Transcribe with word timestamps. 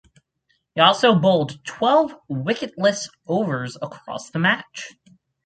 He 0.73 0.81
also 0.81 1.13
bowled 1.13 1.63
twelve 1.63 2.15
wicketless 2.27 3.07
overs 3.27 3.77
across 3.79 4.31
the 4.31 4.39
match. 4.39 4.93